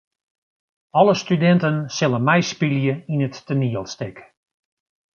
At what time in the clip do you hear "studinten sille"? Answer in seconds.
1.19-2.21